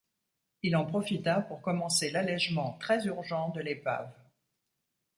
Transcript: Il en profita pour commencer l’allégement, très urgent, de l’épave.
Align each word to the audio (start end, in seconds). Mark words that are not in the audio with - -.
Il 0.63 0.75
en 0.75 0.83
profita 0.87 1.41
pour 1.41 1.61
commencer 1.61 2.09
l’allégement, 2.09 2.73
très 2.79 3.05
urgent, 3.05 3.49
de 3.49 3.61
l’épave. 3.61 4.11